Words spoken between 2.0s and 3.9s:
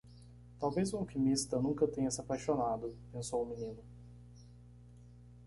se apaixonado, pensou o menino.